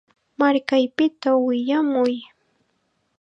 [0.39, 2.15] Markaypita willamuy.